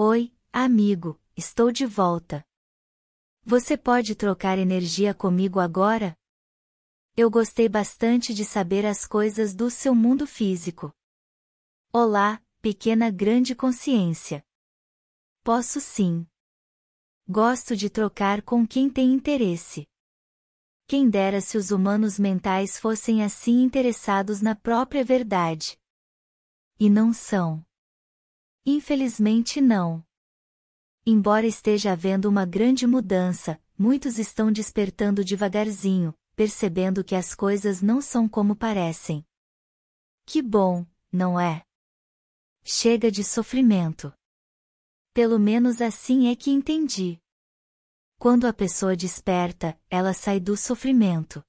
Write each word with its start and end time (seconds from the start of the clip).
Oi, 0.00 0.32
amigo, 0.52 1.20
estou 1.36 1.72
de 1.72 1.84
volta. 1.84 2.46
Você 3.42 3.76
pode 3.76 4.14
trocar 4.14 4.56
energia 4.56 5.12
comigo 5.12 5.58
agora? 5.58 6.16
Eu 7.16 7.28
gostei 7.28 7.68
bastante 7.68 8.32
de 8.32 8.44
saber 8.44 8.86
as 8.86 9.04
coisas 9.04 9.56
do 9.56 9.68
seu 9.68 9.96
mundo 9.96 10.24
físico. 10.24 10.94
Olá, 11.92 12.40
pequena 12.62 13.10
grande 13.10 13.56
consciência. 13.56 14.46
Posso 15.42 15.80
sim. 15.80 16.24
Gosto 17.28 17.74
de 17.74 17.90
trocar 17.90 18.40
com 18.42 18.64
quem 18.64 18.88
tem 18.88 19.12
interesse. 19.12 19.84
Quem 20.86 21.10
dera 21.10 21.40
se 21.40 21.58
os 21.58 21.72
humanos 21.72 22.20
mentais 22.20 22.78
fossem 22.78 23.24
assim 23.24 23.64
interessados 23.64 24.40
na 24.40 24.54
própria 24.54 25.04
verdade. 25.04 25.76
E 26.78 26.88
não 26.88 27.12
são. 27.12 27.66
Infelizmente 28.70 29.62
não. 29.62 30.04
Embora 31.06 31.46
esteja 31.46 31.92
havendo 31.92 32.28
uma 32.28 32.44
grande 32.44 32.86
mudança, 32.86 33.58
muitos 33.78 34.18
estão 34.18 34.52
despertando 34.52 35.24
devagarzinho, 35.24 36.14
percebendo 36.36 37.02
que 37.02 37.14
as 37.14 37.34
coisas 37.34 37.80
não 37.80 38.02
são 38.02 38.28
como 38.28 38.54
parecem. 38.54 39.24
Que 40.26 40.42
bom, 40.42 40.86
não 41.10 41.40
é? 41.40 41.64
Chega 42.62 43.10
de 43.10 43.24
sofrimento. 43.24 44.12
Pelo 45.14 45.38
menos 45.38 45.80
assim 45.80 46.28
é 46.28 46.36
que 46.36 46.50
entendi. 46.50 47.18
Quando 48.18 48.46
a 48.46 48.52
pessoa 48.52 48.94
desperta, 48.94 49.80
ela 49.88 50.12
sai 50.12 50.38
do 50.38 50.58
sofrimento. 50.58 51.42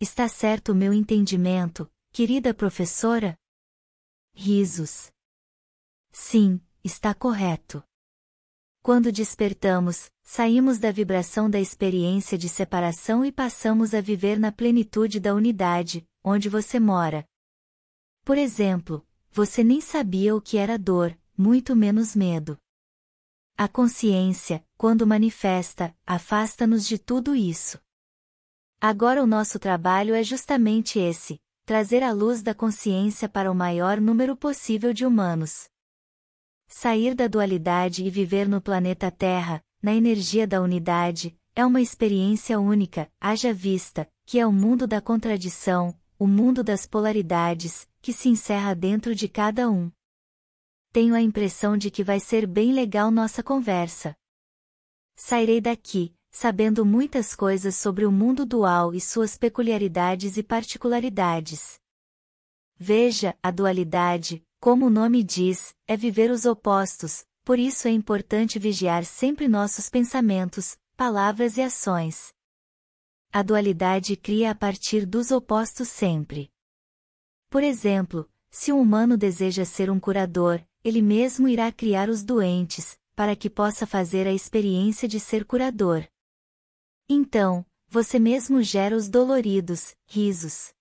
Está 0.00 0.26
certo 0.26 0.72
o 0.72 0.74
meu 0.74 0.94
entendimento, 0.94 1.92
querida 2.10 2.54
professora? 2.54 3.38
Risos. 4.32 5.12
Sim, 6.16 6.60
está 6.84 7.12
correto. 7.12 7.82
Quando 8.80 9.10
despertamos, 9.10 10.12
saímos 10.22 10.78
da 10.78 10.92
vibração 10.92 11.50
da 11.50 11.58
experiência 11.58 12.38
de 12.38 12.48
separação 12.48 13.24
e 13.24 13.32
passamos 13.32 13.92
a 13.94 14.00
viver 14.00 14.38
na 14.38 14.52
plenitude 14.52 15.18
da 15.18 15.34
unidade, 15.34 16.08
onde 16.22 16.48
você 16.48 16.78
mora. 16.78 17.26
Por 18.24 18.38
exemplo, 18.38 19.04
você 19.28 19.64
nem 19.64 19.80
sabia 19.80 20.36
o 20.36 20.40
que 20.40 20.56
era 20.56 20.78
dor, 20.78 21.18
muito 21.36 21.74
menos 21.74 22.14
medo. 22.14 22.56
A 23.56 23.66
consciência, 23.66 24.64
quando 24.76 25.04
manifesta, 25.04 25.96
afasta-nos 26.06 26.86
de 26.86 26.96
tudo 26.96 27.34
isso. 27.34 27.80
Agora 28.80 29.20
o 29.20 29.26
nosso 29.26 29.58
trabalho 29.58 30.14
é 30.14 30.22
justamente 30.22 30.96
esse: 30.96 31.40
trazer 31.64 32.04
a 32.04 32.12
luz 32.12 32.40
da 32.40 32.54
consciência 32.54 33.28
para 33.28 33.50
o 33.50 33.54
maior 33.54 34.00
número 34.00 34.36
possível 34.36 34.92
de 34.92 35.04
humanos. 35.04 35.73
Sair 36.76 37.14
da 37.14 37.28
dualidade 37.28 38.04
e 38.04 38.10
viver 38.10 38.48
no 38.48 38.60
planeta 38.60 39.08
Terra, 39.08 39.64
na 39.80 39.94
energia 39.94 40.44
da 40.44 40.60
unidade, 40.60 41.38
é 41.54 41.64
uma 41.64 41.80
experiência 41.80 42.58
única, 42.58 43.08
haja 43.20 43.54
vista, 43.54 44.10
que 44.26 44.40
é 44.40 44.46
o 44.46 44.50
mundo 44.50 44.84
da 44.84 45.00
contradição, 45.00 45.96
o 46.18 46.26
mundo 46.26 46.64
das 46.64 46.84
polaridades, 46.84 47.88
que 48.02 48.12
se 48.12 48.28
encerra 48.28 48.74
dentro 48.74 49.14
de 49.14 49.28
cada 49.28 49.70
um. 49.70 49.88
Tenho 50.92 51.14
a 51.14 51.22
impressão 51.22 51.76
de 51.78 51.92
que 51.92 52.02
vai 52.02 52.18
ser 52.18 52.44
bem 52.44 52.72
legal 52.72 53.08
nossa 53.08 53.40
conversa. 53.40 54.16
Sairei 55.14 55.60
daqui, 55.60 56.12
sabendo 56.32 56.84
muitas 56.84 57.36
coisas 57.36 57.76
sobre 57.76 58.04
o 58.04 58.10
mundo 58.10 58.44
dual 58.44 58.92
e 58.92 59.00
suas 59.00 59.38
peculiaridades 59.38 60.36
e 60.36 60.42
particularidades. 60.42 61.78
Veja, 62.76 63.38
a 63.40 63.52
dualidade, 63.52 64.44
como 64.64 64.86
o 64.86 64.90
nome 64.90 65.22
diz, 65.22 65.76
é 65.86 65.94
viver 65.94 66.30
os 66.30 66.46
opostos, 66.46 67.26
por 67.44 67.58
isso 67.58 67.86
é 67.86 67.90
importante 67.90 68.58
vigiar 68.58 69.04
sempre 69.04 69.46
nossos 69.46 69.90
pensamentos, 69.90 70.78
palavras 70.96 71.58
e 71.58 71.60
ações. 71.60 72.32
A 73.30 73.42
dualidade 73.42 74.16
cria 74.16 74.52
a 74.52 74.54
partir 74.54 75.04
dos 75.04 75.30
opostos 75.30 75.88
sempre. 75.88 76.50
Por 77.50 77.62
exemplo, 77.62 78.26
se 78.50 78.72
um 78.72 78.80
humano 78.80 79.18
deseja 79.18 79.66
ser 79.66 79.90
um 79.90 80.00
curador, 80.00 80.64
ele 80.82 81.02
mesmo 81.02 81.46
irá 81.46 81.70
criar 81.70 82.08
os 82.08 82.24
doentes, 82.24 82.98
para 83.14 83.36
que 83.36 83.50
possa 83.50 83.86
fazer 83.86 84.26
a 84.26 84.32
experiência 84.32 85.06
de 85.06 85.20
ser 85.20 85.44
curador. 85.44 86.08
Então, 87.06 87.66
você 87.86 88.18
mesmo 88.18 88.62
gera 88.62 88.96
os 88.96 89.10
doloridos, 89.10 89.94
risos. 90.06 90.72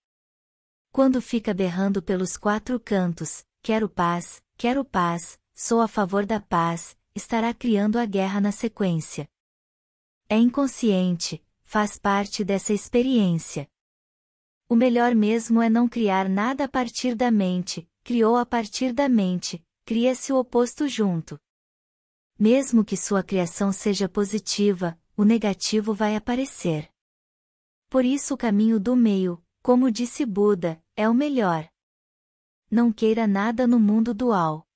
Quando 0.90 1.22
fica 1.22 1.54
berrando 1.54 2.02
pelos 2.02 2.38
quatro 2.38 2.80
cantos, 2.80 3.44
quero 3.64 3.88
paz, 3.88 4.44
quero 4.58 4.84
paz, 4.84 5.40
sou 5.54 5.80
a 5.80 5.88
favor 5.88 6.26
da 6.26 6.38
paz, 6.38 6.98
estará 7.16 7.54
criando 7.54 7.98
a 7.98 8.06
guerra 8.06 8.42
na 8.42 8.52
sequência. 8.52 9.26
É 10.28 10.36
inconsciente, 10.38 11.42
faz 11.64 11.98
parte 11.98 12.44
dessa 12.44 12.74
experiência. 12.74 13.66
O 14.68 14.76
melhor 14.76 15.16
mesmo 15.16 15.62
é 15.62 15.70
não 15.70 15.88
criar 15.88 16.28
nada 16.28 16.66
a 16.66 16.68
partir 16.68 17.16
da 17.16 17.32
mente, 17.32 17.90
criou 18.04 18.36
a 18.36 18.46
partir 18.46 18.92
da 18.92 19.08
mente, 19.08 19.66
cria-se 19.86 20.34
o 20.34 20.40
oposto 20.40 20.86
junto. 20.86 21.40
Mesmo 22.38 22.84
que 22.84 22.98
sua 22.98 23.24
criação 23.24 23.72
seja 23.72 24.10
positiva, 24.10 25.00
o 25.16 25.24
negativo 25.24 25.94
vai 25.94 26.18
aparecer. 26.18 26.90
Por 27.90 28.04
isso 28.04 28.34
o 28.34 28.38
caminho 28.38 28.78
do 28.78 28.94
meio, 28.94 29.42
como 29.62 29.90
disse 29.90 30.26
Buda, 30.26 30.84
é 30.98 31.08
o 31.08 31.14
melhor 31.14 31.73
não 32.74 32.92
queira 32.92 33.28
nada 33.28 33.68
no 33.68 33.80
mundo 33.80 34.16
dual. 34.16 34.68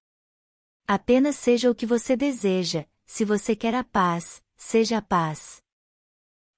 Apenas 0.87 1.35
seja 1.35 1.71
o 1.71 1.73
que 1.73 1.83
você 1.83 2.15
deseja, 2.15 2.85
se 3.07 3.25
você 3.25 3.55
quer 3.55 3.73
a 3.73 3.83
paz, 3.83 4.43
seja 4.55 4.99
a 4.99 5.01
paz. 5.01 5.63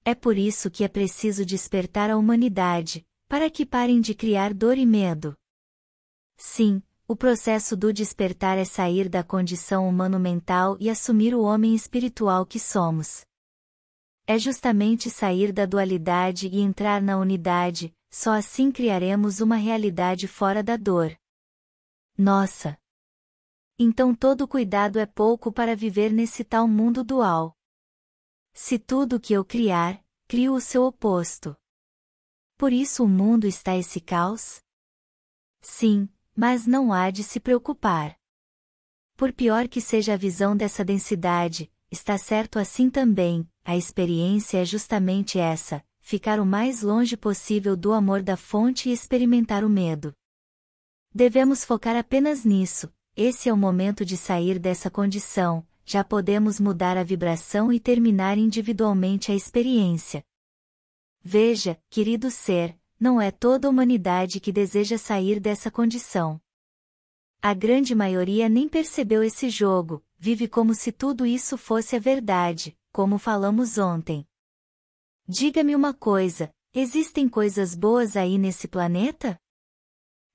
É 0.04 0.14
por 0.14 0.36
isso 0.36 0.70
que 0.70 0.84
é 0.84 0.88
preciso 0.88 1.46
despertar 1.46 2.10
a 2.10 2.18
humanidade, 2.18 3.06
para 3.26 3.48
que 3.48 3.64
parem 3.64 4.02
de 4.02 4.14
criar 4.14 4.52
dor 4.52 4.76
e 4.76 4.84
medo. 4.84 5.34
Sim, 6.36 6.82
o 7.08 7.16
processo 7.16 7.74
do 7.74 7.90
despertar 7.90 8.58
é 8.58 8.64
sair 8.66 9.08
da 9.08 9.24
condição 9.24 9.88
humano-mental 9.88 10.76
e 10.78 10.90
assumir 10.90 11.34
o 11.34 11.40
homem 11.40 11.74
espiritual 11.74 12.44
que 12.44 12.60
somos. 12.60 13.24
É 14.26 14.38
justamente 14.38 15.08
sair 15.08 15.52
da 15.52 15.64
dualidade 15.64 16.48
e 16.48 16.60
entrar 16.60 17.00
na 17.00 17.16
unidade, 17.16 17.94
só 18.10 18.32
assim 18.32 18.70
criaremos 18.70 19.40
uma 19.40 19.56
realidade 19.56 20.28
fora 20.28 20.62
da 20.62 20.76
dor. 20.76 21.16
Nossa! 22.16 22.78
Então 23.78 24.14
todo 24.14 24.46
cuidado 24.46 24.98
é 24.98 25.06
pouco 25.06 25.50
para 25.50 25.74
viver 25.74 26.12
nesse 26.12 26.44
tal 26.44 26.68
mundo 26.68 27.02
dual. 27.02 27.56
Se 28.52 28.78
tudo 28.78 29.18
que 29.18 29.32
eu 29.32 29.44
criar, 29.44 30.04
crio 30.28 30.54
o 30.54 30.60
seu 30.60 30.84
oposto. 30.84 31.56
Por 32.58 32.72
isso 32.72 33.04
o 33.04 33.08
mundo 33.08 33.46
está 33.46 33.76
esse 33.76 34.00
caos? 34.00 34.62
Sim, 35.62 36.08
mas 36.36 36.66
não 36.66 36.92
há 36.92 37.10
de 37.10 37.22
se 37.22 37.40
preocupar. 37.40 38.18
Por 39.16 39.32
pior 39.32 39.66
que 39.66 39.80
seja 39.80 40.14
a 40.14 40.16
visão 40.16 40.56
dessa 40.56 40.84
densidade, 40.84 41.72
está 41.90 42.18
certo 42.18 42.58
assim 42.58 42.90
também, 42.90 43.48
a 43.64 43.76
experiência 43.76 44.58
é 44.58 44.64
justamente 44.64 45.38
essa, 45.38 45.84
ficar 46.00 46.38
o 46.38 46.44
mais 46.44 46.82
longe 46.82 47.16
possível 47.16 47.76
do 47.76 47.92
amor 47.92 48.22
da 48.22 48.36
fonte 48.36 48.88
e 48.88 48.92
experimentar 48.92 49.64
o 49.64 49.68
medo. 49.68 50.14
Devemos 51.12 51.64
focar 51.64 51.96
apenas 51.96 52.44
nisso, 52.44 52.92
esse 53.16 53.48
é 53.48 53.52
o 53.52 53.56
momento 53.56 54.04
de 54.04 54.16
sair 54.16 54.60
dessa 54.60 54.88
condição, 54.88 55.66
já 55.84 56.04
podemos 56.04 56.60
mudar 56.60 56.96
a 56.96 57.02
vibração 57.02 57.72
e 57.72 57.80
terminar 57.80 58.38
individualmente 58.38 59.32
a 59.32 59.34
experiência. 59.34 60.24
Veja, 61.20 61.76
querido 61.90 62.30
ser, 62.30 62.78
não 62.98 63.20
é 63.20 63.32
toda 63.32 63.66
a 63.66 63.70
humanidade 63.70 64.38
que 64.38 64.52
deseja 64.52 64.96
sair 64.96 65.40
dessa 65.40 65.68
condição. 65.68 66.40
A 67.42 67.54
grande 67.54 67.92
maioria 67.92 68.48
nem 68.48 68.68
percebeu 68.68 69.24
esse 69.24 69.50
jogo, 69.50 70.04
vive 70.16 70.46
como 70.46 70.74
se 70.74 70.92
tudo 70.92 71.26
isso 71.26 71.58
fosse 71.58 71.96
a 71.96 71.98
verdade, 71.98 72.78
como 72.92 73.18
falamos 73.18 73.78
ontem. 73.78 74.24
Diga-me 75.26 75.74
uma 75.74 75.92
coisa: 75.92 76.54
existem 76.72 77.28
coisas 77.28 77.74
boas 77.74 78.16
aí 78.16 78.38
nesse 78.38 78.68
planeta? 78.68 79.40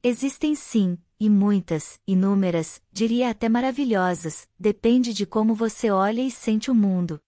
Existem 0.08 0.54
sim, 0.54 1.00
e 1.20 1.28
muitas, 1.28 2.00
inúmeras, 2.06 2.80
diria 2.92 3.32
até 3.32 3.50
maravilhosas, 3.50 4.48
depende 4.56 5.12
de 5.12 5.26
como 5.26 5.56
você 5.56 5.90
olha 5.90 6.22
e 6.22 6.30
sente 6.30 6.70
o 6.70 6.76
mundo. 6.76 7.20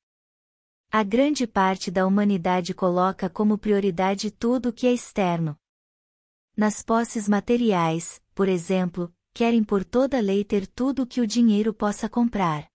A 0.92 1.02
grande 1.02 1.48
parte 1.48 1.90
da 1.90 2.06
humanidade 2.06 2.76
coloca 2.76 3.32
como 3.32 3.58
prioridade 3.58 4.30
tudo 4.30 4.70
o 4.70 4.72
que 4.72 4.86
é 4.86 4.94
externo. 4.94 5.58
Nas 6.56 6.84
posses 6.84 7.28
materiais, 7.28 8.22
por 8.36 8.48
exemplo, 8.48 9.12
querem 9.34 9.64
por 9.64 9.84
toda 9.84 10.20
lei 10.20 10.44
ter 10.44 10.68
tudo 10.68 11.02
o 11.02 11.08
que 11.08 11.20
o 11.20 11.26
dinheiro 11.26 11.74
possa 11.74 12.08
comprar. 12.08 12.70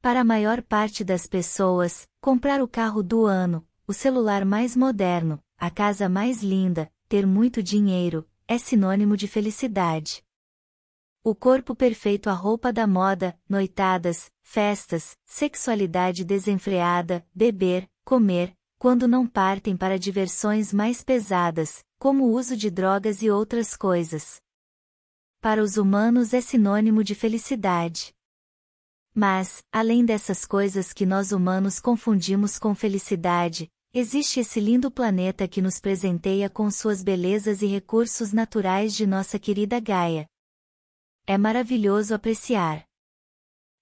Para 0.00 0.20
a 0.20 0.24
maior 0.24 0.62
parte 0.62 1.02
das 1.02 1.26
pessoas, 1.26 2.08
comprar 2.20 2.62
o 2.62 2.68
carro 2.68 3.02
do 3.02 3.26
ano, 3.26 3.66
o 3.88 3.92
celular 3.92 4.44
mais 4.44 4.76
moderno, 4.76 5.42
a 5.58 5.68
casa 5.68 6.08
mais 6.08 6.44
linda, 6.44 6.88
ter 7.08 7.26
muito 7.26 7.60
dinheiro, 7.60 8.24
é 8.50 8.58
sinônimo 8.58 9.16
de 9.16 9.28
felicidade. 9.28 10.24
O 11.22 11.36
corpo 11.36 11.72
perfeito 11.72 12.28
a 12.28 12.32
roupa 12.32 12.72
da 12.72 12.84
moda, 12.84 13.38
noitadas, 13.48 14.28
festas, 14.42 15.16
sexualidade 15.24 16.24
desenfreada, 16.24 17.24
beber, 17.32 17.88
comer, 18.04 18.52
quando 18.76 19.06
não 19.06 19.24
partem 19.24 19.76
para 19.76 19.96
diversões 19.96 20.72
mais 20.72 21.04
pesadas, 21.04 21.84
como 21.96 22.24
o 22.24 22.32
uso 22.32 22.56
de 22.56 22.72
drogas 22.72 23.22
e 23.22 23.30
outras 23.30 23.76
coisas. 23.76 24.40
Para 25.40 25.62
os 25.62 25.76
humanos 25.76 26.34
é 26.34 26.40
sinônimo 26.40 27.04
de 27.04 27.14
felicidade. 27.14 28.12
Mas, 29.14 29.62
além 29.70 30.04
dessas 30.04 30.44
coisas 30.44 30.92
que 30.92 31.06
nós 31.06 31.30
humanos 31.30 31.78
confundimos 31.78 32.58
com 32.58 32.74
felicidade, 32.74 33.70
existe 33.92 34.40
esse 34.40 34.60
lindo 34.60 34.90
planeta 34.90 35.48
que 35.48 35.60
nos 35.60 35.80
presenteia 35.80 36.48
com 36.48 36.70
suas 36.70 37.02
belezas 37.02 37.60
e 37.60 37.66
recursos 37.66 38.32
naturais 38.32 38.94
de 38.94 39.06
nossa 39.06 39.38
querida 39.38 39.80
Gaia. 39.80 40.28
É 41.26 41.36
maravilhoso 41.36 42.14
apreciar. 42.14 42.84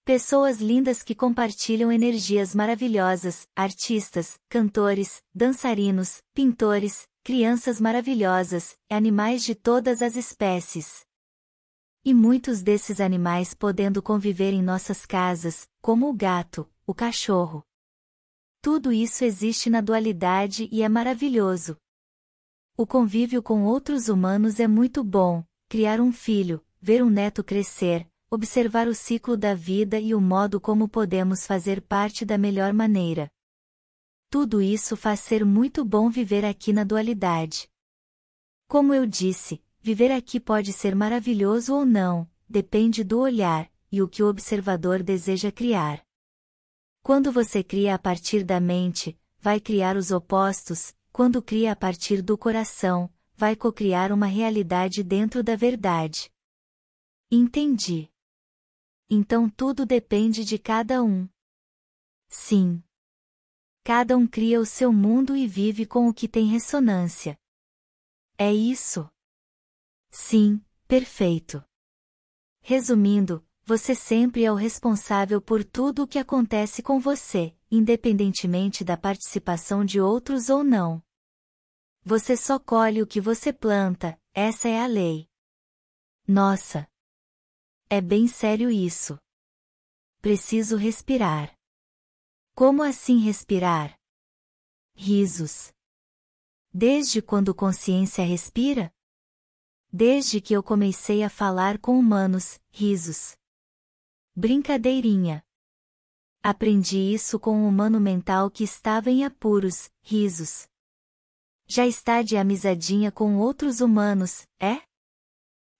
Pessoas 0.03 0.59
lindas 0.59 1.03
que 1.03 1.13
compartilham 1.13 1.91
energias 1.91 2.55
maravilhosas, 2.55 3.47
artistas, 3.55 4.39
cantores, 4.49 5.21
dançarinos, 5.33 6.23
pintores, 6.33 7.07
crianças 7.23 7.79
maravilhosas, 7.79 8.75
animais 8.89 9.43
de 9.43 9.53
todas 9.53 10.01
as 10.01 10.15
espécies. 10.15 11.05
E 12.03 12.11
muitos 12.11 12.63
desses 12.63 12.99
animais 12.99 13.53
podendo 13.53 14.01
conviver 14.01 14.51
em 14.53 14.63
nossas 14.63 15.05
casas, 15.05 15.69
como 15.79 16.09
o 16.09 16.13
gato, 16.13 16.67
o 16.87 16.95
cachorro. 16.95 17.68
Tudo 18.71 18.93
isso 18.93 19.25
existe 19.25 19.67
na 19.67 19.81
dualidade 19.81 20.69
e 20.71 20.83
é 20.83 20.87
maravilhoso. 20.87 21.75
O 22.77 22.85
convívio 22.85 23.41
com 23.41 23.63
outros 23.63 24.09
humanos 24.09 24.59
é 24.59 24.67
muito 24.67 25.03
bom, 25.03 25.43
criar 25.67 25.99
um 25.99 26.11
filho, 26.11 26.63
ver 26.79 27.03
um 27.03 27.09
neto 27.09 27.43
crescer, 27.43 28.07
observar 28.29 28.87
o 28.87 28.93
ciclo 28.93 29.35
da 29.35 29.55
vida 29.55 29.99
e 29.99 30.13
o 30.13 30.21
modo 30.21 30.61
como 30.61 30.87
podemos 30.87 31.47
fazer 31.47 31.81
parte 31.81 32.23
da 32.23 32.37
melhor 32.37 32.71
maneira. 32.71 33.27
Tudo 34.29 34.61
isso 34.61 34.95
faz 34.95 35.21
ser 35.21 35.43
muito 35.43 35.83
bom 35.83 36.07
viver 36.07 36.45
aqui 36.45 36.71
na 36.71 36.83
dualidade. 36.83 37.67
Como 38.67 38.93
eu 38.93 39.07
disse, 39.07 39.63
viver 39.81 40.11
aqui 40.11 40.39
pode 40.39 40.73
ser 40.73 40.95
maravilhoso 40.95 41.73
ou 41.73 41.83
não, 41.83 42.29
depende 42.47 43.03
do 43.03 43.17
olhar, 43.19 43.67
e 43.91 43.99
o 43.99 44.07
que 44.07 44.21
o 44.21 44.29
observador 44.29 45.01
deseja 45.01 45.51
criar. 45.51 46.07
Quando 47.01 47.31
você 47.31 47.63
cria 47.63 47.95
a 47.95 47.99
partir 47.99 48.43
da 48.43 48.59
mente, 48.59 49.19
vai 49.39 49.59
criar 49.59 49.95
os 49.95 50.11
opostos, 50.11 50.93
quando 51.11 51.41
cria 51.41 51.71
a 51.71 51.75
partir 51.75 52.21
do 52.21 52.37
coração, 52.37 53.11
vai 53.35 53.55
cocriar 53.55 54.11
uma 54.11 54.25
realidade 54.25 55.03
dentro 55.03 55.43
da 55.43 55.55
verdade. 55.55 56.31
Entendi. 57.31 58.11
Então 59.09 59.49
tudo 59.49 59.85
depende 59.85 60.43
de 60.43 60.59
cada 60.59 61.01
um. 61.03 61.27
Sim. 62.27 62.83
Cada 63.83 64.15
um 64.15 64.27
cria 64.27 64.59
o 64.59 64.65
seu 64.65 64.93
mundo 64.93 65.35
e 65.35 65.47
vive 65.47 65.85
com 65.85 66.07
o 66.07 66.13
que 66.13 66.27
tem 66.27 66.45
ressonância. 66.47 67.39
É 68.37 68.53
isso? 68.53 69.09
Sim, 70.11 70.63
perfeito. 70.87 71.63
Resumindo, 72.61 73.45
você 73.69 73.93
sempre 73.93 74.43
é 74.43 74.51
o 74.51 74.55
responsável 74.55 75.39
por 75.39 75.63
tudo 75.63 76.01
o 76.01 76.07
que 76.07 76.17
acontece 76.17 76.81
com 76.81 76.99
você, 76.99 77.55
independentemente 77.69 78.83
da 78.83 78.97
participação 78.97 79.85
de 79.85 80.01
outros 80.01 80.49
ou 80.49 80.63
não. 80.63 81.03
Você 82.03 82.35
só 82.35 82.57
colhe 82.57 82.99
o 82.99 83.05
que 83.05 83.21
você 83.21 83.53
planta, 83.53 84.19
essa 84.33 84.67
é 84.67 84.81
a 84.81 84.87
lei. 84.87 85.29
Nossa! 86.27 86.89
É 87.87 88.01
bem 88.01 88.27
sério 88.27 88.71
isso. 88.71 89.19
Preciso 90.19 90.75
respirar. 90.75 91.55
Como 92.55 92.81
assim 92.81 93.19
respirar? 93.19 93.95
Risos. 94.95 95.71
Desde 96.73 97.21
quando 97.21 97.53
consciência 97.53 98.25
respira? 98.25 98.91
Desde 99.93 100.41
que 100.41 100.55
eu 100.55 100.63
comecei 100.63 101.21
a 101.21 101.29
falar 101.29 101.77
com 101.77 101.99
humanos, 101.99 102.59
risos. 102.71 103.38
Brincadeirinha. 104.35 105.43
Aprendi 106.41 106.97
isso 106.97 107.39
com 107.39 107.57
um 107.57 107.67
humano 107.67 107.99
mental 107.99 108.49
que 108.49 108.63
estava 108.63 109.09
em 109.09 109.25
apuros, 109.25 109.91
risos. 110.01 110.67
Já 111.67 111.85
está 111.85 112.21
de 112.21 112.37
amizadinha 112.37 113.11
com 113.11 113.37
outros 113.37 113.81
humanos, 113.81 114.47
é? 114.59 114.81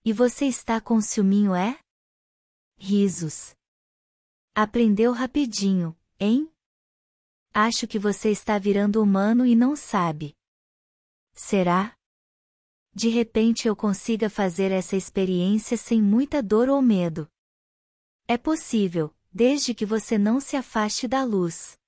E 0.03 0.11
você 0.11 0.45
está 0.45 0.81
com 0.81 0.99
ciúminho, 0.99 1.55
é? 1.55 1.79
Risos. 2.77 3.55
Aprendeu 4.53 5.13
rapidinho, 5.13 5.97
hein? 6.19 6.51
Acho 7.53 7.87
que 7.87 7.97
você 7.97 8.29
está 8.29 8.59
virando 8.59 9.01
humano 9.01 9.45
e 9.45 9.55
não 9.55 9.75
sabe. 9.75 10.35
Será? 11.33 11.95
De 12.93 13.07
repente 13.07 13.67
eu 13.67 13.75
consiga 13.75 14.29
fazer 14.29 14.71
essa 14.71 14.95
experiência 14.95 15.77
sem 15.77 16.01
muita 16.01 16.43
dor 16.43 16.67
ou 16.67 16.81
medo. 16.81 17.29
É 18.31 18.37
possível, 18.37 19.11
desde 19.33 19.73
que 19.73 19.87
você 19.87 20.15
não 20.15 20.39
se 20.39 20.55
afaste 20.55 21.07
da 21.07 21.23
luz. 21.23 21.79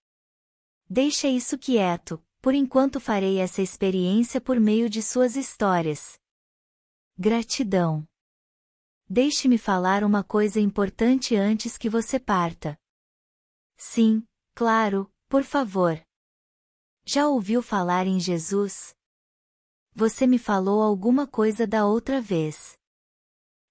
Deixa 0.90 1.28
isso 1.28 1.56
quieto, 1.56 2.20
por 2.42 2.56
enquanto 2.56 3.00
farei 3.00 3.38
essa 3.38 3.62
experiência 3.62 4.42
por 4.42 4.60
meio 4.60 4.90
de 4.90 5.04
suas 5.04 5.36
histórias. 5.36 6.20
Gratidão. 7.16 8.08
Deixe-me 9.08 9.60
falar 9.60 10.04
uma 10.04 10.24
coisa 10.24 10.60
importante 10.60 11.36
antes 11.36 11.78
que 11.78 11.88
você 11.88 12.20
parta. 12.20 12.76
Sim, 13.78 14.28
claro, 14.56 15.14
por 15.30 15.44
favor. 15.44 16.04
Já 17.06 17.28
ouviu 17.28 17.62
falar 17.62 18.08
em 18.08 18.20
Jesus? 18.20 18.96
Você 19.94 20.26
me 20.26 20.40
falou 20.40 20.82
alguma 20.82 21.28
coisa 21.28 21.68
da 21.68 21.86
outra 21.86 22.20
vez. 22.20 22.80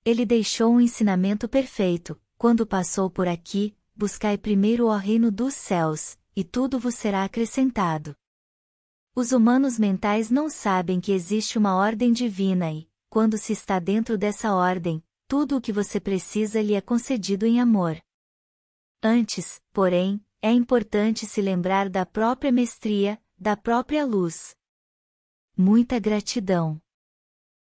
Ele 0.04 0.24
deixou 0.24 0.72
um 0.72 0.80
ensinamento 0.80 1.48
perfeito, 1.48 2.16
quando 2.40 2.66
passou 2.66 3.10
por 3.10 3.28
aqui, 3.28 3.76
buscai 3.94 4.38
primeiro 4.38 4.86
o 4.86 4.96
reino 4.96 5.30
dos 5.30 5.52
céus, 5.52 6.16
e 6.34 6.42
tudo 6.42 6.78
vos 6.78 6.94
será 6.94 7.22
acrescentado. 7.22 8.16
Os 9.14 9.30
humanos 9.30 9.78
mentais 9.78 10.30
não 10.30 10.48
sabem 10.48 11.02
que 11.02 11.12
existe 11.12 11.58
uma 11.58 11.76
ordem 11.76 12.14
divina 12.14 12.72
e, 12.72 12.88
quando 13.10 13.36
se 13.36 13.52
está 13.52 13.78
dentro 13.78 14.16
dessa 14.16 14.54
ordem, 14.54 15.04
tudo 15.28 15.58
o 15.58 15.60
que 15.60 15.70
você 15.70 16.00
precisa 16.00 16.62
lhe 16.62 16.72
é 16.72 16.80
concedido 16.80 17.44
em 17.44 17.60
amor. 17.60 18.00
Antes, 19.02 19.60
porém, 19.70 20.18
é 20.40 20.50
importante 20.50 21.26
se 21.26 21.42
lembrar 21.42 21.90
da 21.90 22.06
própria 22.06 22.50
mestria, 22.50 23.22
da 23.38 23.54
própria 23.54 24.02
luz. 24.06 24.56
Muita 25.54 25.98
gratidão. 25.98 26.80